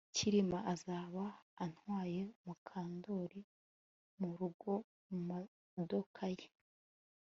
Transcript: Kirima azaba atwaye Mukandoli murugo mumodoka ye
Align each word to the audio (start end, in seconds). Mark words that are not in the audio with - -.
Kirima 0.15 0.57
azaba 0.73 1.23
atwaye 1.65 2.21
Mukandoli 2.45 3.39
murugo 4.19 4.71
mumodoka 5.09 6.23
ye 6.37 6.47